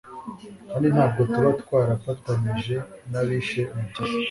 [0.69, 2.75] kandi ntabwo tuba twarafatanije
[3.11, 4.17] n'abishe Umukiza.